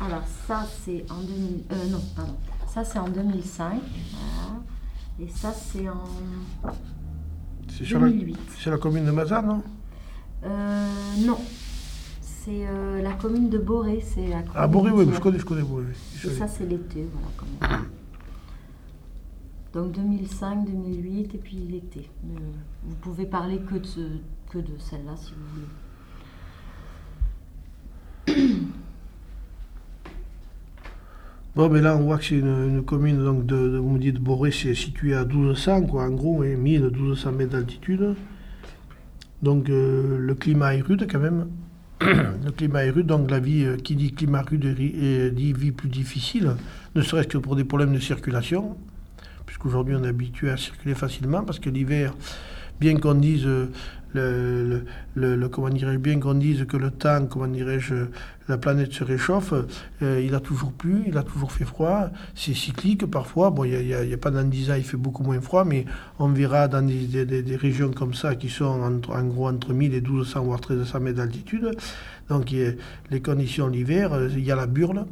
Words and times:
Alors 0.00 0.22
ça 0.46 0.66
c'est 0.84 1.04
en 1.10 1.20
2000, 1.22 1.62
euh, 1.72 1.88
non 1.90 2.00
pardon, 2.16 2.34
ça 2.66 2.84
c'est 2.84 2.98
en 2.98 3.08
2005, 3.08 3.80
voilà. 3.80 4.60
et 5.20 5.28
ça 5.28 5.52
c'est 5.52 5.88
en 5.88 6.04
C'est 7.68 7.84
sur 7.84 8.00
la, 8.00 8.08
2008. 8.08 8.36
c'est 8.58 8.70
la 8.70 8.78
commune 8.78 9.04
de 9.06 9.10
Mazan, 9.12 9.42
non? 9.42 9.62
Euh, 10.44 10.88
non, 11.24 11.38
c'est 12.20 12.66
euh, 12.66 13.00
la 13.02 13.12
commune 13.12 13.48
de 13.50 13.58
Boré, 13.58 14.04
c'est 14.06 14.26
la 14.26 14.42
Ah, 14.54 14.66
Boré, 14.66 14.90
oui, 14.90 15.06
je 15.14 15.20
connais, 15.20 15.38
je 15.38 15.44
connais 15.44 15.62
Boré. 15.62 15.84
oui. 15.88 16.30
Et 16.30 16.34
ça 16.34 16.48
c'est 16.48 16.66
l'été, 16.66 17.06
voilà. 17.60 17.78
Donc 19.72 19.92
2005, 19.92 20.66
2008 20.66 21.34
et 21.34 21.38
puis 21.38 21.56
l'été. 21.56 22.08
Euh, 22.24 22.38
vous 22.84 22.94
pouvez 22.96 23.26
parler 23.26 23.58
que 23.58 23.74
de, 23.74 24.20
que 24.50 24.58
de 24.58 24.78
celle-là 24.78 25.16
si 25.16 25.32
vous 25.32 25.54
voulez. 25.54 25.66
Bon, 31.56 31.68
mais 31.68 31.80
là, 31.80 31.96
on 31.96 32.00
voit 32.00 32.18
que 32.18 32.24
c'est 32.24 32.38
une, 32.38 32.68
une 32.68 32.84
commune, 32.84 33.24
donc, 33.24 33.46
de, 33.46 33.54
de- 33.68 33.78
vous 33.78 33.90
me 33.90 33.98
dites, 33.98 34.18
Boré, 34.18 34.50
c'est 34.50 34.74
situé 34.74 35.14
à 35.14 35.24
1200, 35.24 35.82
quoi, 35.82 36.04
en 36.04 36.10
gros, 36.10 36.42
et 36.42 36.56
1000, 36.56 36.90
1200 36.90 37.32
mètres 37.32 37.52
d'altitude. 37.52 38.16
Donc, 39.42 39.68
euh, 39.70 40.18
le 40.18 40.34
climat 40.34 40.74
est 40.74 40.80
rude, 40.80 41.06
quand 41.10 41.20
même. 41.20 41.46
le 42.00 42.50
climat 42.50 42.84
est 42.86 42.90
rude, 42.90 43.06
donc 43.06 43.30
la 43.30 43.38
vie, 43.38 43.64
euh, 43.64 43.76
qui 43.76 43.94
dit 43.94 44.12
climat 44.12 44.42
rude, 44.42 44.64
et 44.64 45.30
dit 45.30 45.52
vie 45.52 45.70
plus 45.70 45.88
difficile, 45.88 46.56
ne 46.96 47.02
serait-ce 47.02 47.28
que 47.28 47.38
pour 47.38 47.54
des 47.54 47.64
problèmes 47.64 47.92
de 47.94 48.00
circulation, 48.00 48.76
puisqu'aujourd'hui, 49.46 49.94
on 49.94 50.02
est 50.02 50.08
habitué 50.08 50.50
à 50.50 50.56
circuler 50.56 50.94
facilement, 50.96 51.44
parce 51.44 51.60
que 51.60 51.70
l'hiver, 51.70 52.14
bien 52.80 52.96
qu'on 52.98 53.14
dise... 53.14 53.46
euh, 53.46 53.66
le, 55.16 55.34
le- 55.36 55.48
comment 55.48 55.68
dirais-je 55.70 55.98
bien 55.98 56.20
qu'on 56.20 56.34
dise 56.34 56.66
que 56.66 56.76
le 56.76 56.90
temps, 56.92 57.26
comment 57.26 57.48
dirais-je, 57.48 57.94
la 58.48 58.58
planète 58.58 58.92
se 58.92 59.02
réchauffe, 59.02 59.52
euh, 60.02 60.22
il 60.24 60.34
a 60.36 60.40
toujours 60.40 60.72
plu, 60.72 61.02
il 61.08 61.16
a 61.18 61.24
toujours 61.24 61.50
fait 61.50 61.64
froid, 61.64 62.10
c'est 62.36 62.54
cyclique 62.54 63.06
parfois. 63.10 63.50
Bon, 63.50 63.64
il 63.64 63.72
y 63.88 63.92
a, 63.94 63.98
a- 63.98 64.02
a 64.14 64.16
pas 64.16 64.30
dans 64.30 64.44
10 64.48 64.70
ans, 64.70 64.74
il 64.76 64.84
fait 64.84 64.96
beaucoup 64.96 65.24
moins 65.24 65.40
froid, 65.40 65.64
mais 65.64 65.84
on 66.20 66.28
verra 66.28 66.68
dans 66.68 66.82
des, 66.86 67.06
des- 67.06 67.42
des- 67.42 67.56
régions 67.56 67.90
comme 67.90 68.14
ça 68.14 68.36
qui 68.36 68.48
sont 68.50 68.64
entre- 68.66 69.10
en 69.10 69.24
gros 69.24 69.48
entre 69.48 69.72
1000 69.72 69.94
et 69.94 70.00
1200 70.00 70.44
voire 70.44 70.60
1300 70.60 71.00
mètres 71.00 71.16
d'altitude. 71.16 71.70
Donc 72.28 72.50
les 73.10 73.20
conditions 73.20 73.66
l'hiver, 73.68 74.12
euh, 74.12 74.28
il 74.32 74.44
y 74.44 74.52
a 74.52 74.56
la 74.56 74.66
burle. 74.66 75.06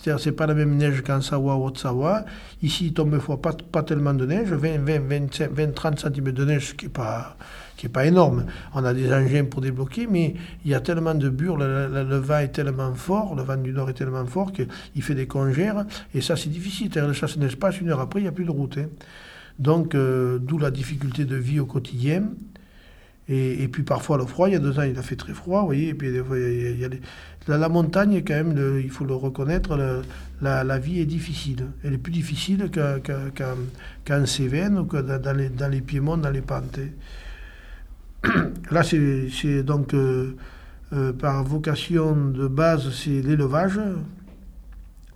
C'est-à-dire 0.00 0.22
c'est 0.22 0.32
pas 0.32 0.46
la 0.46 0.54
même 0.54 0.76
neige 0.76 1.02
qu'en 1.02 1.20
Savoie 1.20 1.56
ou 1.56 1.64
Haute-Savoie. 1.66 2.24
Ici, 2.62 2.86
il 2.86 2.92
tombe 2.94 3.18
pas, 3.40 3.52
pas 3.52 3.82
tellement 3.82 4.14
de 4.14 4.26
neige, 4.26 4.48
20, 4.52 4.78
20, 4.78 5.00
25, 5.08 5.50
20 5.52 5.74
30 5.74 5.98
cm 5.98 6.30
de 6.32 6.44
neige, 6.44 6.68
ce 6.68 6.74
qui 6.74 6.86
n'est 6.86 6.90
pas, 6.92 7.36
qui 7.76 7.86
est 7.86 7.88
pas 7.88 8.06
énorme. 8.06 8.46
On 8.74 8.84
a 8.84 8.94
des 8.94 9.12
engins 9.12 9.44
pour 9.44 9.60
débloquer, 9.60 10.06
mais 10.06 10.34
il 10.64 10.70
y 10.70 10.74
a 10.74 10.80
tellement 10.80 11.14
de 11.14 11.28
burles, 11.28 11.64
le, 11.64 11.88
le- 11.88 12.08
le 12.08 12.16
vent 12.16 12.38
est 12.38 12.48
tellement 12.48 12.94
fort, 12.94 13.34
le 13.34 13.42
vent 13.42 13.56
du 13.56 13.72
nord 13.72 13.90
est 13.90 13.94
tellement 13.94 14.24
fort 14.26 14.52
qu'il 14.52 15.02
fait 15.02 15.14
des 15.16 15.26
congères, 15.26 15.84
et 16.14 16.20
ça 16.20 16.36
c'est 16.36 16.48
difficile. 16.50 16.90
C'est-à-dire, 16.92 17.14
ça 17.16 17.26
se 17.26 17.38
neige 17.38 17.56
pas, 17.56 17.72
une 17.72 17.90
heure 17.90 18.00
après, 18.00 18.20
il 18.20 18.22
n'y 18.24 18.28
a 18.28 18.32
plus 18.32 18.44
de 18.44 18.50
route. 18.50 18.78
hein. 18.78 18.86
Donc, 19.58 19.94
euh, 19.94 20.38
d'où 20.40 20.58
la 20.58 20.70
difficulté 20.70 21.24
de 21.24 21.36
vie 21.36 21.58
au 21.60 21.66
quotidien. 21.66 22.24
Et, 23.30 23.68
puis 23.68 23.82
parfois 23.82 24.16
le 24.16 24.24
froid, 24.24 24.48
il 24.48 24.52
y 24.52 24.56
a 24.56 24.58
deux 24.58 24.78
ans, 24.78 24.84
il 24.84 24.98
a 24.98 25.02
fait 25.02 25.16
très 25.16 25.34
froid, 25.34 25.60
vous 25.60 25.66
voyez, 25.66 25.88
et 25.88 25.94
puis 25.94 26.10
des 26.10 26.24
fois, 26.24 26.38
il 26.38 26.78
y 26.80 26.84
a- 26.84 26.88
des- 26.88 27.00
la, 27.46 27.68
montagne, 27.68 28.22
quand 28.26 28.34
même, 28.34 28.54
le- 28.54 28.80
il 28.80 28.90
faut 28.90 29.04
le 29.04 29.14
reconnaître, 29.14 29.76
la, 30.40 30.78
vie 30.78 31.00
est 31.00 31.06
difficile. 31.06 31.66
Elle 31.84 31.94
est 31.94 31.98
plus 31.98 32.12
difficile 32.12 32.70
qu'en 32.70 34.26
Cévennes 34.26 34.78
ou 34.78 34.84
que 34.84 34.96
dans, 34.96 35.36
les, 35.36 35.50
les 35.70 35.80
piémonts, 35.82 36.16
dans 36.16 36.30
les 36.30 36.40
pentes. 36.40 36.80
Là, 38.70 38.82
c'est 38.82 39.62
donc 39.62 39.92
euh, 39.94 40.34
euh, 40.92 41.12
par 41.12 41.44
vocation 41.44 42.14
de 42.30 42.48
base, 42.48 42.90
c'est 42.92 43.20
l'élevage, 43.22 43.78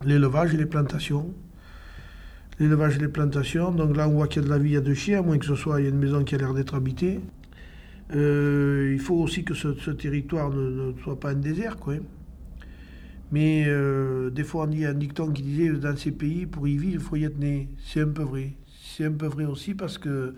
l'élevage 0.05 0.55
et 0.55 0.58
les 0.58 0.66
plantations. 0.66 1.33
L'élevage 2.58 2.96
et 2.96 3.00
les 3.00 3.08
plantations. 3.08 3.72
Donc 3.72 3.96
là, 3.96 4.06
on 4.08 4.12
voit 4.12 4.28
qu'il 4.28 4.42
y 4.42 4.44
a 4.44 4.48
de 4.48 4.52
la 4.52 4.58
vie, 4.58 4.70
il 4.70 4.74
y 4.74 4.77
a 4.77 4.80
de 4.80 4.95
chiens, 4.95 5.20
à 5.20 5.22
moins 5.22 5.39
que 5.39 5.46
ce 5.46 5.55
soit 5.55 5.80
il 5.80 5.84
y 5.84 5.86
a 5.86 5.90
une 5.90 5.98
maison 5.98 6.22
qui 6.24 6.34
a 6.34 6.39
l'air 6.39 6.52
d'être 6.52 6.74
habitée. 6.74 7.20
Euh, 8.14 8.90
il 8.92 9.00
faut 9.00 9.17
aussi 9.17 9.45
que 9.45 9.55
ce, 9.55 9.90
territoire 9.90 10.50
ne, 10.50 10.92
soit 11.02 11.18
pas 11.18 11.30
un 11.30 11.34
désert, 11.34 11.77
quoi. 11.77 11.95
Mais 13.30 13.64
euh, 13.67 14.28
des 14.30 14.45
fois, 14.45 14.64
on 14.64 14.67
dit 14.67 14.84
un 14.84 14.92
dicton 14.92 15.30
qui 15.33 15.42
disait 15.42 15.70
dans 15.70 15.96
ces 15.96 16.12
pays, 16.12 16.45
pour 16.46 16.68
y 16.68 16.77
vivre, 16.77 16.95
il 16.95 17.01
faut 17.01 17.17
y 17.17 17.24
être 17.24 17.39
né. 17.39 17.68
C'est 17.84 18.02
un 18.02 18.08
peu 18.08 18.22
vrai. 18.22 18.52
C'est 18.84 19.06
un 19.06 19.12
peu 19.12 19.27
vrai 19.27 19.46
aussi 19.46 19.74
parce 19.74 19.96
que 19.96 20.34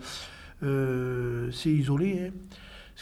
euh, 0.63 1.51
c'est 1.51 1.71
isolé. 1.71 2.27
hein. 2.27 2.31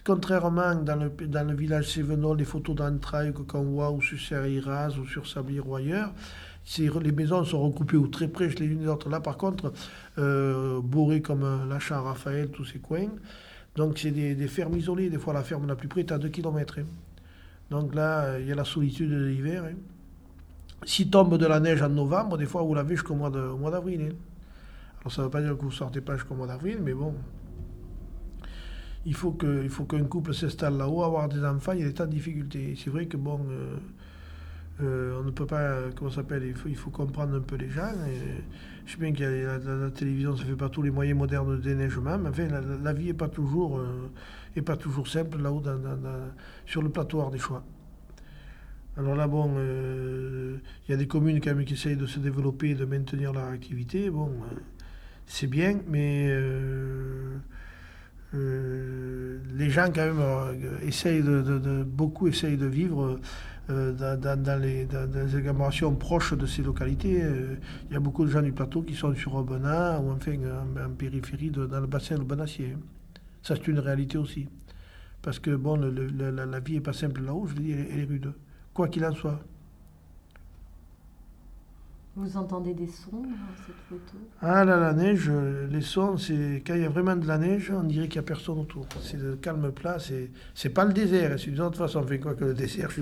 Contrairement 0.03 0.73
dans 0.75 0.95
le, 0.95 1.27
dans 1.27 1.47
le 1.47 1.55
village 1.55 1.89
Sévenol, 1.93 2.37
les 2.39 2.45
photos 2.45 2.75
d'entrailles 2.75 3.31
qu'on 3.31 3.61
voit 3.61 3.91
ou 3.91 4.01
sur 4.01 4.19
Serre-Iraz 4.19 4.97
ou 4.97 5.05
sur 5.05 5.27
Sablier 5.27 5.59
ou 5.59 5.75
ailleurs, 5.75 6.11
les 6.79 7.11
maisons 7.11 7.43
sont 7.43 7.61
recoupées 7.61 7.97
ou 7.97 8.07
très 8.07 8.27
près 8.27 8.47
les 8.47 8.65
unes 8.65 8.79
des 8.79 8.87
autres. 8.87 9.07
Là, 9.09 9.19
par 9.19 9.37
contre, 9.37 9.71
Boré 10.17 11.21
comme 11.21 11.69
la 11.69 11.79
Champ-Raphaël, 11.79 12.49
tous 12.49 12.65
ces 12.65 12.79
coins, 12.79 13.11
donc 13.75 13.97
c'est 13.97 14.11
des, 14.11 14.47
fermes 14.47 14.75
isolées. 14.77 15.09
Des 15.09 15.17
fois, 15.17 15.33
la 15.33 15.43
ferme 15.43 15.67
la 15.67 15.75
plus 15.75 15.87
près 15.87 16.01
est 16.01 16.11
à 16.11 16.17
2 16.17 16.29
km. 16.29 16.79
Donc 17.69 17.95
là, 17.95 18.39
il 18.39 18.47
y 18.47 18.51
a 18.51 18.55
la 18.55 18.65
solitude 18.65 19.09
de 19.09 19.25
l'hiver. 19.25 19.65
hein. 19.65 19.75
S'il 20.85 21.09
tombe 21.09 21.37
de 21.37 21.45
la 21.45 21.59
neige 21.59 21.81
en 21.81 21.89
novembre, 21.89 22.37
des 22.37 22.45
fois, 22.45 22.61
vous 22.61 22.73
l'avez 22.75 22.95
jusqu'au 22.95 23.15
mois 23.15 23.29
d'avril. 23.29 24.01
hein. 24.11 24.15
Alors 25.01 25.11
ça 25.11 25.21
ne 25.21 25.27
veut 25.27 25.31
pas 25.31 25.41
dire 25.41 25.55
que 25.55 25.61
vous 25.61 25.67
ne 25.69 25.73
sortez 25.73 26.01
pas 26.01 26.15
jusqu'au 26.15 26.35
mois 26.35 26.47
d'avril, 26.47 26.79
mais 26.81 26.93
bon. 26.93 27.13
Il 29.05 29.13
faut 29.15 29.31
que- 29.31 29.63
il 29.63 29.69
faut 29.69 29.83
qu'un 29.85 30.03
couple 30.05 30.33
s'installe 30.33 30.77
là-haut, 30.77 31.03
avoir 31.03 31.27
des 31.27 31.43
enfants, 31.43 31.73
il 31.73 31.79
y 31.79 31.83
a 31.83 31.87
des 31.87 31.93
tas 31.93 32.05
de 32.05 32.11
difficultés. 32.11 32.75
C'est 32.81 32.89
vrai 32.89 33.05
que 33.07 33.17
bon, 33.17 33.39
euh, 33.49 33.75
euh, 34.81 35.19
on 35.19 35.23
ne 35.23 35.31
peut 35.31 35.45
pas, 35.45 35.59
euh, 35.59 35.91
comment 35.95 36.09
s'appelle, 36.09 36.43
il 36.65 36.75
faut, 36.75 36.89
comprendre 36.89 37.35
un 37.35 37.41
peu 37.41 37.55
les 37.55 37.69
gens. 37.69 37.91
je 38.85 38.91
sais 38.91 38.97
bien 38.97 39.13
que 39.13 39.23
la, 39.23 39.91
télévision, 39.91 40.35
ça 40.35 40.43
ne 40.43 40.49
fait 40.49 40.55
pas 40.55 40.69
tous 40.69 40.81
les 40.81 40.89
moyens 40.89 41.17
modernes 41.17 41.57
de 41.57 41.61
déneigement, 41.61 42.17
mais 42.17 42.29
enfin, 42.29 42.47
la, 42.83 42.93
vie 42.93 43.07
n'est 43.07 43.13
pas 43.13 43.27
toujours, 43.27 43.77
euh, 43.77 44.61
pas 44.65 44.75
toujours 44.75 45.07
simple 45.07 45.39
là-haut 45.39 45.61
sur 46.65 46.81
le 46.81 46.89
plateau 46.89 47.21
ardéchois. 47.21 47.63
Alors 48.97 49.15
là, 49.15 49.27
bon, 49.27 49.51
il 49.59 50.91
y 50.91 50.93
a 50.93 50.97
des 50.97 51.07
communes 51.07 51.39
quand 51.39 51.55
même 51.55 51.65
qui 51.65 51.73
essayent 51.73 51.97
de 51.97 52.05
se 52.05 52.19
développer 52.19 52.73
de 52.75 52.85
maintenir 52.85 53.33
leur 53.33 53.45
activité. 53.45 54.09
Bon, 54.09 54.31
c'est 55.25 55.47
bien, 55.47 55.79
mais 55.87 56.35
les 58.33 59.69
gens 59.69 59.87
quand 59.93 60.13
même 60.13 60.79
essayent 60.83 61.23
de, 61.23 61.83
beaucoup 61.83 62.27
essayent 62.27 62.57
de 62.57 62.67
vivre 62.67 63.19
dans, 63.69 64.19
dans- 64.19 64.41
dans 64.43 64.61
les, 64.61 64.85
dans- 64.85 65.09
les 65.13 65.35
agglomérations 65.35 65.95
proches 65.95 66.33
de 66.33 66.45
ces 66.45 66.61
localités. 66.63 67.21
Euh, 67.23 67.55
Il 67.89 67.93
y 67.93 67.95
a 67.95 67.99
beaucoup 67.99 68.25
de 68.25 68.29
gens 68.31 68.41
du 68.41 68.51
plateau 68.51 68.81
qui 68.81 68.95
sont 68.95 69.13
sur 69.15 69.35
Aubenas 69.35 69.99
ou 69.99 70.11
enfin 70.11 70.33
en, 70.33 70.85
en 70.85 70.89
périphérie 70.91 71.49
dans 71.51 71.79
le 71.79 71.87
bassin 71.87 72.17
de 72.17 72.23
Benassier. 72.23 72.75
Ça, 73.41 73.55
c'est 73.55 73.67
une 73.67 73.79
réalité 73.79 74.17
aussi. 74.17 74.47
Parce 75.21 75.39
que 75.39 75.51
bon, 75.55 75.77
la, 75.77 76.45
la- 76.45 76.59
vie 76.59 76.73
n'est 76.75 76.81
pas 76.81 76.93
simple 76.93 77.21
là-haut, 77.23 77.47
je 77.47 77.55
veux 77.55 77.61
dire, 77.61 77.77
elle 77.91 77.99
est 78.01 78.03
rude. 78.05 78.33
Quoi 78.73 78.87
qu'il 78.89 79.05
en 79.05 79.13
soit. 79.13 79.39
Vous 82.15 82.37
entendez 82.37 82.75
des 82.75 82.85
sons 82.85 83.23
dans 83.23 83.55
cette 83.65 83.81
photo? 83.89 84.17
Ah 84.39 84.63
là, 84.63 84.77
la 84.77 84.93
neige, 84.93 85.31
les 85.71 85.81
sons, 85.81 86.15
c'est 86.17 86.61
quand 86.65 86.75
il 86.75 86.81
y 86.81 86.85
a 86.85 86.89
vraiment 86.89 87.15
de 87.15 87.25
la 87.27 87.39
neige, 87.39 87.71
on 87.75 87.83
dirait 87.83 88.07
qu'il 88.07 88.19
n'y 88.21 88.25
a 88.25 88.27
personne 88.27 88.59
autour. 88.59 88.85
C'est 89.01 89.17
le 89.17 89.35
calme 89.35 89.71
plat, 89.71 89.97
c'est 89.97 90.29
c'est 90.53 90.69
pas 90.69 90.85
le 90.85 90.93
désert, 90.93 91.39
c'est 91.39 91.49
d'une 91.49 91.61
autre 91.61 91.79
façon. 91.79 92.03
Fait 92.05 92.19
quoi 92.19 92.35
que 92.35 92.45
le 92.45 92.53
désert, 92.53 92.91
je 92.91 93.01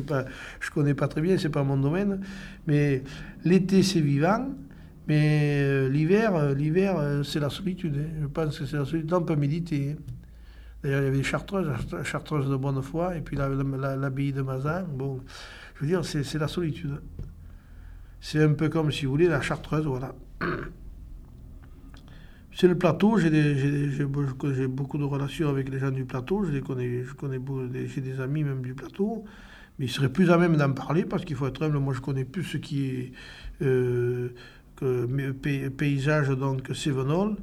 je 0.62 0.72
connais 0.72 0.94
pas 0.94 1.10
très 1.10 1.20
bien, 1.22 1.38
c'est 1.38 1.50
pas 1.50 1.64
mon 1.64 1.76
domaine. 1.76 2.22
Mais 2.68 3.04
l'été, 3.44 3.84
c'est 3.84 4.00
vivant. 4.00 4.48
Mais 5.08 5.62
euh, 5.64 5.90
l'hiver, 5.90 6.36
euh, 6.36 6.54
l'hiver, 6.54 6.96
euh, 6.98 7.24
c'est 7.24 7.40
la 7.42 7.50
solitude. 7.50 7.98
hein. 7.98 8.20
Je 8.22 8.28
pense 8.28 8.58
que 8.60 8.66
c'est 8.66 8.78
la 8.78 8.86
solitude. 8.86 9.12
Là, 9.12 9.18
on 9.18 9.24
peut 9.24 9.36
méditer. 9.36 9.92
hein. 9.98 10.02
D'ailleurs, 10.84 11.02
il 11.02 11.06
y 11.06 11.08
avait 11.10 11.18
des 11.18 11.24
chartreuses, 11.24 11.70
chartreuses 12.04 12.50
de 12.50 12.56
bonne 12.56 12.82
foi, 12.82 13.16
et 13.18 13.22
puis 13.22 13.36
la- 13.38 13.50
la- 13.50 13.96
l'abbaye 13.98 14.34
de 14.34 14.42
Mazan. 14.42 14.84
Bon, 14.94 15.22
je 15.76 15.82
veux 15.82 15.88
dire, 15.88 16.06
c'est 16.06 16.24
c'est 16.24 16.40
la 16.40 16.48
solitude. 16.48 17.02
C'est 18.22 18.42
un 18.42 18.54
peu 18.54 18.70
comme, 18.70 18.90
si 18.92 19.06
vous 19.06 19.12
voulez, 19.12 19.28
la 19.28 19.42
chartreuse, 19.42 19.86
voilà. 19.86 20.16
C'est 22.54 22.68
le 22.68 22.78
plateau, 22.78 23.18
j'ai 23.18 24.68
beaucoup 24.68 24.98
de 24.98 25.04
relations 25.04 25.50
avec 25.50 25.70
les 25.70 25.80
gens 25.80 25.92
du 25.92 26.04
plateau, 26.06 26.44
je 26.44 26.52
les 26.52 26.62
connais, 26.62 27.04
je 27.04 27.14
connais 27.14 27.40
beau- 27.40 27.66
des- 27.68 27.88
j'ai 27.88 28.02
des 28.02 28.20
amis 28.20 28.44
même 28.44 28.62
du 28.62 28.74
plateau, 28.74 29.24
mais 29.80 29.86
ils 29.86 29.90
seraient 29.92 30.12
plus 30.12 30.30
à 30.32 30.38
même 30.38 30.58
d'en 30.58 30.74
parler 30.74 31.06
parce 31.06 31.24
qu'il 31.26 31.36
faut 31.38 31.48
être 31.48 31.64
humble. 31.64 31.80
Moi, 31.80 31.94
je 31.94 32.02
connais 32.02 32.26
plus 32.26 32.44
ce 32.44 32.58
qui 32.58 32.88
est 32.88 33.12
euh, 33.62 34.30
paysage, 35.78 36.30
donc 36.30 36.70
Sévenol, 36.76 37.36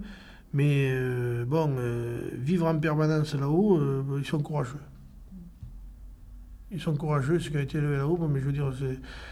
mais 0.52 0.90
euh, 0.92 1.44
bon, 1.46 1.74
euh, 1.78 2.30
vivre 2.34 2.66
en 2.66 2.78
permanence 2.78 3.34
là-haut, 3.34 3.80
ils 4.18 4.26
sont 4.26 4.40
courageux. 4.40 4.78
Ils 6.70 6.80
sont 6.80 6.94
courageux, 6.94 7.38
ceux 7.38 7.50
qui 7.50 7.56
ont 7.56 7.60
été 7.60 7.78
élevés 7.78 7.96
là-haut, 7.96 8.18
mais 8.30 8.40
je 8.40 8.44
veux 8.46 8.52
dire, 8.52 8.70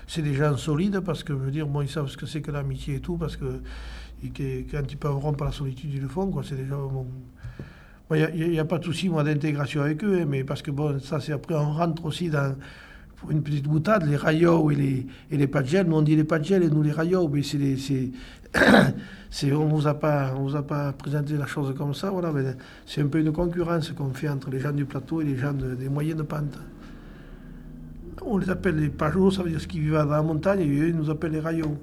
c'est- 0.07 0.23
des 0.23 0.33
gens 0.35 0.57
solides 0.57 1.01
parce 1.01 1.23
que, 1.23 1.35
je 1.35 1.39
veux 1.39 1.51
dire, 1.51 1.67
bon, 1.67 1.83
ils 1.83 1.89
savent 1.89 2.09
ce 2.09 2.17
que 2.17 2.25
c'est 2.25 2.41
que 2.41 2.51
l'amitié 2.51 2.95
et 2.97 3.01
tout, 3.01 3.17
parce 3.19 3.37
que 3.37 3.61
quand 4.23 4.83
ils 4.91 4.97
peuvent 4.97 5.19
rompre 5.19 5.45
la 5.45 5.53
solitude, 5.53 5.91
ils 5.93 6.01
le 6.01 6.09
font, 6.09 6.31
quoi. 6.31 6.43
C'est 6.43 6.57
déjà. 6.57 6.77
bon. 6.77 7.07
Il 8.13 8.51
n'y 8.51 8.59
a, 8.59 8.63
a 8.63 8.65
pas 8.65 8.79
de 8.79 8.85
souci, 8.85 9.09
moi, 9.09 9.23
d'intégration 9.25 9.83
avec 9.83 10.03
eux, 10.05 10.21
hein, 10.23 10.27
mais 10.27 10.45
parce 10.45 10.63
que, 10.63 10.71
bon, 10.71 10.99
ça, 11.01 11.21
c'est 11.21 11.33
après, 11.33 11.55
on 11.55 11.73
rentre 11.73 12.05
aussi 12.07 12.31
dans. 12.31 12.55
pour 13.17 13.31
une 13.31 13.43
petite 13.43 13.67
boutade, 13.67 14.07
les 14.07 14.17
rayos 14.17 14.71
et 14.71 14.75
les, 14.75 15.07
et 15.31 15.37
les 15.37 15.47
Nous, 15.85 15.97
on 15.97 16.03
dit 16.03 16.17
les 16.17 16.27
gel 16.43 16.63
et 16.63 16.71
nous 16.71 16.83
les 16.83 16.93
rayos, 16.93 17.29
mais 17.29 17.43
c'est 17.43 18.11
on 19.53 19.65
ne 19.67 19.71
vous, 19.71 19.87
a 19.87 19.95
pas, 19.95 20.33
vous 20.33 20.57
a 20.57 20.63
pas 20.63 20.93
présenté 20.93 21.37
la 21.37 21.47
chose 21.47 21.75
comme 21.77 21.93
ça. 21.95 22.11
Voilà, 22.11 22.33
c'est 22.87 23.03
un 23.03 23.09
peu 23.09 23.19
une 23.21 23.33
concurrence 23.33 23.91
qu'on 23.93 24.11
fait 24.15 24.29
entre 24.29 24.51
les 24.51 24.61
gens 24.61 24.73
du 24.73 24.85
plateau 24.87 25.21
et 25.21 25.25
les 25.25 25.37
gens 25.37 25.53
des 25.53 25.89
moyennes 25.89 26.23
pentes. 26.25 26.59
On 28.25 28.39
les 28.39 28.51
appelle 28.51 28.77
les 28.77 28.89
pageaux, 28.89 29.31
ça 29.31 29.43
veut 29.43 29.51
dire 29.51 29.61
ceux 29.61 29.67
qui 29.67 29.81
vivent 29.81 29.93
dans 29.93 30.05
la 30.05 30.23
montagne, 30.23 30.61
et 30.61 30.81
eux, 30.81 30.89
ils 30.89 30.97
nous 30.97 31.11
appellent 31.11 31.33
les 31.33 31.41
rayos. 31.41 31.77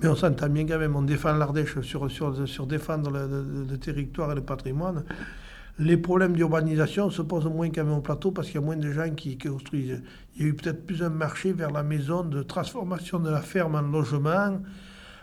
Mais 0.00 0.08
on 0.08 0.14
s'entend 0.14 0.48
bien 0.48 0.64
quand 0.66 0.78
même, 0.78 0.94
on 0.94 1.02
défend 1.02 1.32
l'Ardèche 1.32 1.80
sur 1.80 2.66
défendre 2.66 3.10
le, 3.10 3.76
territoire 3.78 4.30
et 4.32 4.34
le 4.36 4.42
patrimoine. 4.42 5.04
Les 5.80 5.96
problèmes 5.96 6.34
d'urbanisation 6.34 7.10
se 7.10 7.22
posent 7.22 7.46
moins 7.46 7.70
quand 7.70 7.84
même 7.84 7.94
au 7.94 8.00
plateau 8.00 8.30
parce 8.30 8.48
qu'il 8.48 8.56
y 8.56 8.62
a 8.62 8.66
moins 8.66 8.76
de 8.76 8.90
gens 8.92 9.10
qui, 9.10 9.36
construisent. 9.38 10.02
Il 10.36 10.42
y 10.42 10.44
a 10.44 10.48
eu 10.48 10.54
peut-être 10.54 10.86
plus 10.86 11.02
un 11.02 11.08
marché 11.08 11.52
vers 11.52 11.70
la 11.70 11.82
maison 11.82 12.24
de 12.24 12.42
transformation 12.42 13.18
de 13.18 13.30
la 13.30 13.40
ferme 13.40 13.74
en 13.74 13.82
logement, 13.82 14.60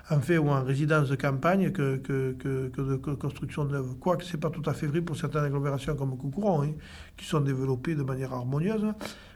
en 0.09 0.19
fait, 0.19 0.37
ou 0.37 0.49
en 0.49 0.63
résidence 0.63 1.09
de 1.09 1.15
campagne 1.15 1.71
que, 1.71 1.97
que, 1.97 2.33
que, 2.33 2.81
de 2.81 2.95
construction 3.15 3.65
de 3.65 3.81
Quoique 3.99 4.23
ce 4.23 4.33
n'est 4.33 4.39
pas 4.39 4.51
tout 4.51 4.61
à 4.69 4.73
fait 4.73 4.85
vrai 4.87 5.01
pour 5.01 5.17
certaines 5.17 5.43
agglomérations 5.43 5.95
comme 5.95 6.15
Coucouron, 6.17 6.63
hein, 6.63 6.73
qui 7.17 7.25
sont 7.25 7.39
développées 7.39 7.95
de 7.95 8.03
manière 8.03 8.33
harmonieuse. 8.33 8.85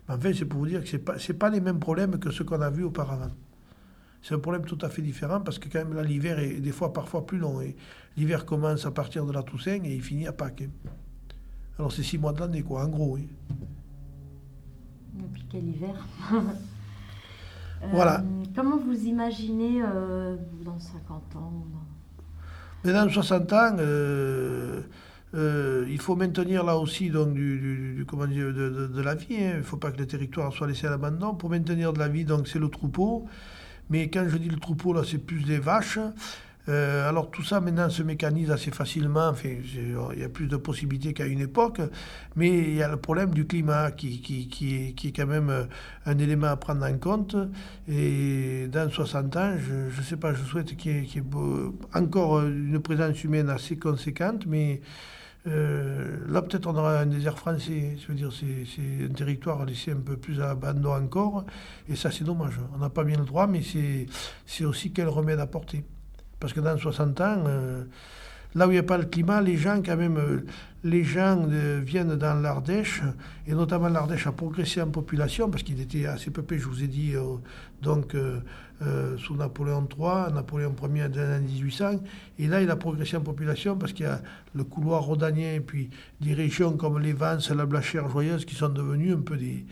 Mais 0.08 0.16
en 0.16 0.20
fait, 0.20 0.34
c'est 0.34 0.46
pour 0.46 0.60
vous 0.60 0.68
dire 0.68 0.84
que 0.84 0.90
ce 0.90 0.98
n'est 0.98 1.04
pas, 1.04 1.16
pas 1.40 1.50
les 1.50 1.60
mêmes 1.60 1.80
problèmes 1.80 2.20
que 2.20 2.30
ce 2.30 2.44
qu'on 2.44 2.62
a 2.62 2.70
vu 2.70 2.84
auparavant. 2.84 3.32
C'est 4.22 4.36
un 4.36 4.40
problème 4.40 4.66
tout 4.66 4.78
à 4.82 4.90
fait 4.90 5.02
différent 5.02 5.40
parce 5.40 5.58
que 5.60 5.70
quand 5.70 5.80
même 5.80 5.94
là, 5.94 6.04
l'hiver 6.04 6.40
est 6.40 6.60
des 6.60 6.72
fois 6.72 6.94
parfois 6.94 7.26
plus 7.26 7.38
long. 7.38 7.62
L'hiver 8.18 8.46
commence 8.46 8.86
à 8.86 8.92
partir 8.92 9.26
de 9.26 9.32
la 9.32 9.44
Toussaint 9.44 9.84
et 9.84 9.96
il 9.96 10.02
finit 10.02 10.28
à 10.28 10.34
Pâques. 10.34 10.64
Hein. 10.64 10.90
Alors 11.80 11.92
c'est 11.94 12.04
six 12.04 12.18
mois 12.18 12.34
de 12.34 12.42
l'année, 12.42 12.62
quoi, 12.62 12.84
en 12.84 12.90
gros, 12.90 13.16
oui. 13.16 13.30
Et 15.18 15.24
puis 15.34 15.46
quel 15.50 15.66
hiver 15.66 15.96
Voilà. 17.92 18.20
Euh, 18.20 18.44
comment 18.56 18.78
vous 18.78 19.06
imaginez 19.06 19.82
euh, 19.82 20.36
dans 20.64 20.80
50 20.80 21.36
ans 21.36 21.66
Mais 22.84 22.94
dans 22.94 23.10
60 23.10 23.54
ans, 23.54 23.76
euh, 23.80 25.86
il 25.90 26.00
faut 26.00 26.16
maintenir 26.16 26.64
là 26.64 26.78
aussi 26.78 27.10
donc, 27.10 27.34
du, 27.34 28.06
comment 28.08 28.28
dire, 28.28 28.54
de, 28.54 29.02
la 29.02 29.16
vie. 29.16 29.36
Hein. 29.36 29.52
Il 29.54 29.58
ne 29.58 29.64
faut 29.64 29.78
pas 29.78 29.92
que 29.92 29.98
le 29.98 30.08
territoire 30.08 30.54
soit 30.54 30.68
laissé 30.68 30.88
à 30.88 30.90
l'abandon. 30.90 31.36
Pour 31.36 31.50
maintenir 31.50 31.94
de 31.94 32.00
la 32.00 32.08
vie, 32.08 32.26
donc 32.26 32.48
c'est 32.48 32.60
le 32.60 32.70
troupeau. 32.70 33.26
Mais 33.90 34.10
quand 34.10 34.26
je 34.28 34.38
dis 34.38 34.50
le 34.50 34.60
troupeau, 34.60 34.94
là, 34.94 35.02
c'est 35.06 35.18
plus 35.18 35.44
des 35.44 35.58
vaches. 35.58 36.00
Euh, 36.70 37.10
alors 37.10 37.32
tout 37.32 37.44
ça 37.44 37.60
maintenant 37.60 37.90
se 37.90 38.04
mécanise 38.04 38.52
assez 38.52 38.70
facilement, 38.70 39.30
enfin, 39.30 39.50
il 39.74 40.20
y 40.20 40.24
a 40.24 40.30
plus 40.30 40.48
de 40.48 40.56
possibilités 40.56 41.14
qu'à 41.14 41.26
une 41.26 41.40
époque, 41.40 41.82
mais 42.36 42.50
il 42.50 42.76
y 42.76 42.84
a 42.84 42.88
le 42.88 42.98
problème 42.98 43.32
du 43.34 43.48
climat 43.48 43.92
qui, 43.92 44.96
est, 45.04 45.12
quand 45.12 45.26
même 45.26 45.50
euh, 45.50 45.64
un 46.06 46.18
élément 46.20 46.48
à 46.48 46.58
prendre 46.58 46.86
en 46.86 46.98
compte. 46.98 47.36
Et 47.88 48.68
dans 48.72 48.90
60 48.90 49.36
ans, 49.38 49.54
je 49.58 50.00
ne 50.00 50.04
sais 50.04 50.18
pas, 50.18 50.34
je 50.34 50.44
souhaite 50.44 50.76
qu'il 50.78 51.04
y, 51.06 51.18
ait 51.18 51.24
encore 51.96 52.42
une 52.42 52.80
présence 52.80 53.24
humaine 53.24 53.50
assez 53.50 53.78
conséquente, 53.78 54.46
mais 54.46 54.82
euh, 55.48 56.18
là, 56.28 56.42
peut-être 56.42 56.68
on 56.68 56.76
aura 56.76 57.00
un 57.00 57.06
désert 57.08 57.38
français. 57.40 57.98
Je 58.00 58.08
veux 58.08 58.14
dire, 58.16 58.32
c'est 58.32 59.06
un 59.06 59.14
territoire 59.14 59.66
laissé 59.66 59.92
un 59.92 60.00
peu 60.00 60.18
plus 60.18 60.42
à 60.42 60.52
abandon 60.52 60.94
encore. 60.94 61.46
Et 61.88 61.96
ça, 61.96 62.12
c'est 62.12 62.24
dommage. 62.24 62.60
On 62.76 62.78
n'a 62.78 62.90
pas 62.90 63.04
bien 63.04 63.18
le 63.18 63.26
droit, 63.26 63.48
mais 63.48 63.62
c'est 64.46 64.66
aussi 64.66 64.92
quel 64.92 65.08
remède 65.08 65.40
apporter. 65.40 65.84
Parce 66.40 66.54
que 66.54 66.60
dans 66.60 66.78
60 66.78 67.22
ans, 67.22 67.44
euh, 67.48 67.84
là 68.56 68.68
où 68.68 68.72
il 68.72 68.76
n'y 68.76 68.80
a 68.80 68.84
pas 68.84 68.98
le 68.98 69.06
climat, 69.06 69.42
les 69.42 69.58
gens, 69.58 69.82
quand 69.86 69.98
même, 69.98 70.18
euh, 70.18 70.46
les 70.84 71.04
gens 71.04 71.46
euh, 71.52 71.82
viennent 71.84 72.16
dans 72.16 72.42
l'Ardèche, 72.42 73.02
et 73.46 73.54
notamment 73.54 73.90
l'Ardèche 73.90 74.28
a 74.28 74.32
progressé 74.32 74.82
en 74.82 74.90
population, 74.90 75.50
parce 75.50 75.64
qu'il 75.64 75.82
était 75.82 76.06
assez 76.06 76.32
peuplé, 76.32 76.58
je 76.58 76.68
vous 76.68 76.84
ai 76.84 76.88
dit, 76.88 77.14
donc 77.82 78.16
sous 79.18 79.36
Napoléon 79.36 79.86
III, 79.92 80.34
Napoléon 80.34 80.74
Ier 80.82 81.04
en 81.04 81.42
1800, 81.42 82.00
et 82.40 82.48
là 82.48 82.62
il 82.62 82.72
a 82.72 82.78
progressé 82.78 83.18
en 83.18 83.22
population 83.22 83.76
parce 83.76 83.92
qu'il 83.92 84.06
y 84.06 84.10
a 84.10 84.22
le 84.56 84.64
couloir 84.64 85.04
rhodanien, 85.04 85.54
et 85.56 85.60
puis 85.60 85.90
des 86.22 86.34
régions 86.34 86.78
comme 86.78 87.00
les 87.00 87.14
la 87.14 87.66
Blachère 87.66 88.08
Joyeuse, 88.08 88.46
qui 88.46 88.56
sont 88.56 88.70
devenues 88.70 89.14
un 89.14 89.22
peu 89.22 89.36
des 89.36 89.66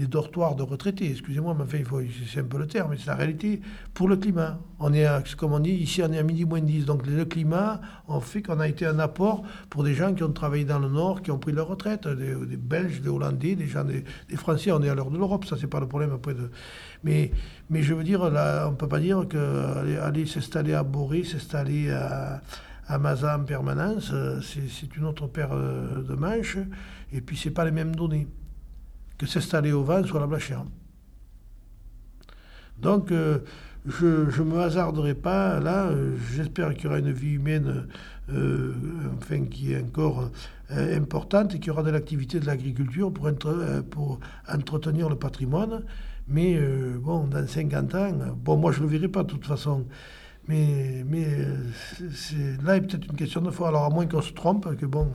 des 0.00 0.06
dortoirs 0.06 0.56
de 0.56 0.62
retraités. 0.62 1.10
Excusez-moi, 1.10 1.54
mais 1.54 1.64
enfin, 1.64 2.02
c'est 2.26 2.40
un 2.40 2.44
peu 2.44 2.58
le 2.58 2.66
terme, 2.66 2.88
mais 2.90 2.96
c'est 2.96 3.08
la 3.08 3.16
réalité 3.16 3.60
pour 3.92 4.08
le 4.08 4.16
climat. 4.16 4.58
On 4.78 4.94
est, 4.94 5.06
comme 5.36 5.52
on 5.52 5.60
dit, 5.60 5.72
ici 5.72 6.02
on 6.02 6.10
est 6.10 6.18
à 6.18 6.22
midi 6.22 6.46
moins 6.46 6.62
10. 6.62 6.86
Donc 6.86 7.06
le 7.06 7.26
climat 7.26 7.82
en 8.08 8.20
fait 8.20 8.40
qu'on 8.40 8.60
a 8.60 8.66
été 8.66 8.86
un 8.86 8.98
apport 8.98 9.42
pour 9.68 9.84
des 9.84 9.94
gens 9.94 10.14
qui 10.14 10.22
ont 10.22 10.32
travaillé 10.32 10.64
dans 10.64 10.78
le 10.78 10.88
Nord, 10.88 11.20
qui 11.20 11.30
ont 11.30 11.38
pris 11.38 11.52
leur 11.52 11.68
retraite, 11.68 12.08
des, 12.08 12.56
Belges, 12.56 13.02
des 13.02 13.10
Hollandais, 13.10 13.56
des 13.56 13.66
gens, 13.66 13.84
des, 13.84 14.04
Français. 14.36 14.72
On 14.72 14.82
est 14.82 14.88
à 14.88 14.94
l'heure 14.94 15.10
de 15.10 15.18
l'Europe, 15.18 15.44
ça 15.44 15.56
c'est 15.60 15.66
pas 15.66 15.80
le 15.80 15.86
problème 15.86 16.12
après 16.12 16.32
de. 16.32 16.50
Mais, 17.04 17.30
mais 17.68 17.82
je 17.82 17.92
veux 17.92 18.04
dire, 18.04 18.30
là, 18.30 18.68
on 18.70 18.74
peut 18.74 18.88
pas 18.88 19.00
dire 19.00 19.28
que 19.28 20.00
aller, 20.00 20.24
s'installer 20.24 20.72
à 20.72 20.82
Boré, 20.82 21.24
s'installer 21.24 21.90
à 21.90 22.40
à 22.88 22.98
Maza 22.98 23.38
en 23.38 23.44
permanence, 23.44 24.12
c'est 24.42 24.96
une 24.96 25.04
autre 25.04 25.28
paire 25.28 25.50
de 25.50 26.14
manches, 26.16 26.58
et 27.12 27.20
puis 27.20 27.36
c'est 27.36 27.52
pas 27.52 27.64
les 27.64 27.70
mêmes 27.70 27.94
données 27.94 28.26
que 29.20 29.26
s'installer 29.26 29.70
au 29.70 29.82
vent 29.82 30.02
sur 30.02 30.18
la 30.18 30.26
Blachère. 30.26 30.64
Donc, 32.78 33.12
euh, 33.12 33.40
je 33.86 34.06
ne 34.06 34.46
me 34.46 34.60
hasarderai 34.60 35.14
pas. 35.14 35.60
Là, 35.60 35.88
euh, 35.88 36.16
j'espère 36.32 36.72
qu'il 36.72 36.84
y 36.84 36.86
aura 36.86 37.00
une 37.00 37.12
vie 37.12 37.34
humaine 37.34 37.86
euh, 38.32 38.72
enfin, 39.18 39.44
qui 39.44 39.74
est 39.74 39.82
encore 39.82 40.30
importante 40.70 41.54
et 41.54 41.58
qu'il 41.58 41.66
y 41.66 41.70
aura 41.70 41.82
de 41.82 41.90
l'activité 41.90 42.40
de 42.40 42.46
l'agriculture 42.46 43.12
pour, 43.12 43.28
entretenir 44.48 45.10
le 45.10 45.16
patrimoine. 45.16 45.82
Mais 46.26 46.58
bon, 46.98 47.26
dans 47.26 47.46
50 47.46 47.94
ans, 47.96 48.12
bon, 48.36 48.56
moi 48.56 48.72
je 48.72 48.78
ne 48.78 48.84
le 48.84 48.90
verrai 48.90 49.08
pas 49.08 49.24
de 49.24 49.28
toute 49.28 49.44
façon. 49.44 49.84
Mais, 50.48 51.04
mais 51.06 51.26
là, 52.64 52.76
il 52.76 52.82
y 52.82 52.84
a 52.84 52.88
peut-être 52.88 53.06
une 53.10 53.16
question 53.16 53.42
de 53.42 53.50
foi. 53.50 53.68
Alors, 53.68 53.84
à 53.84 53.90
moins 53.90 54.06
qu'on 54.06 54.22
se 54.22 54.32
trompe, 54.32 54.76
que 54.76 54.86
bon, 54.86 55.08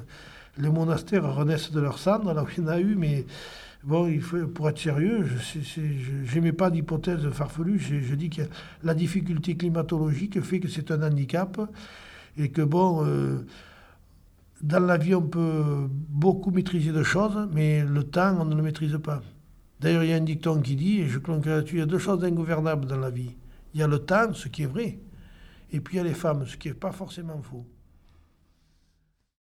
les 0.58 0.70
monastères 0.70 1.34
renaissent 1.34 1.72
de 1.72 1.80
leur 1.80 1.98
cendre, 1.98 2.34
là 2.34 2.44
où 2.44 2.48
il 2.56 2.64
y 2.64 2.68
en 2.68 2.70
a 2.70 2.80
eu, 2.80 2.96
mais 2.96 3.26
Bon, 3.86 4.08
il 4.08 4.20
faut, 4.20 4.48
pour 4.48 4.68
être 4.68 4.80
sérieux, 4.80 5.24
je 5.24 6.34
n'aimais 6.34 6.54
pas 6.54 6.72
d'hypothèse 6.72 7.30
farfelue. 7.30 7.78
Je, 7.78 8.16
dis 8.16 8.32
que 8.32 8.42
la 8.84 8.96
difficulté 8.96 9.56
climatologique 9.56 10.42
fait 10.42 10.60
que 10.60 10.68
c'est 10.68 10.90
un 10.90 11.04
handicap 11.04 11.62
et 12.36 12.50
que, 12.50 12.64
bon, 12.64 13.06
euh, 13.06 13.46
dans 14.64 14.80
la 14.80 14.98
vie, 14.98 15.14
on 15.14 15.22
peut 15.22 15.88
beaucoup 16.10 16.50
maîtriser 16.50 16.92
de 16.92 17.04
choses, 17.04 17.48
mais 17.54 17.86
le 17.86 18.04
temps, 18.04 18.36
on 18.40 18.46
ne 18.46 18.56
le 18.56 18.64
maîtrise 18.64 18.98
pas. 19.04 19.22
D'ailleurs, 19.80 20.04
il 20.04 20.10
y 20.10 20.14
a 20.14 20.16
un 20.16 20.22
dicton 20.22 20.62
qui 20.62 20.76
dit, 20.76 21.02
et 21.02 21.08
je 21.08 21.20
conclue 21.20 21.52
il 21.72 21.78
y 21.78 21.82
a 21.82 21.86
deux 21.86 22.00
choses 22.00 22.24
ingouvernables 22.24 22.88
dans 22.88 22.98
la 22.98 23.12
vie. 23.12 23.36
Il 23.76 23.82
y 23.82 23.84
a 23.84 23.88
le 23.88 24.00
temps, 24.00 24.34
ce 24.34 24.48
qui 24.48 24.64
est 24.64 24.68
vrai, 24.68 24.98
et 25.72 25.80
puis 25.80 25.96
il 25.96 25.98
y 25.98 26.00
a 26.00 26.04
les 26.04 26.16
femmes, 26.16 26.48
ce 26.48 26.58
qui 26.58 26.70
n'est 26.70 26.74
pas 26.74 26.92
forcément 26.92 27.40
faux. 27.44 27.68